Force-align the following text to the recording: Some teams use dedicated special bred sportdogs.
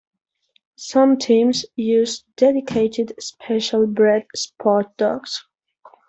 Some 0.79 1.17
teams 1.19 1.63
use 1.75 2.23
dedicated 2.35 3.13
special 3.19 3.85
bred 3.85 4.25
sportdogs. 4.35 5.41